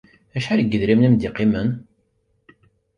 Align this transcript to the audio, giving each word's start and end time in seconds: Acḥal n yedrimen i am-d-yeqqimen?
Acḥal 0.37 0.59
n 0.63 0.67
yedrimen 0.71 1.05
i 1.05 1.07
am-d-yeqqimen? 1.11 1.69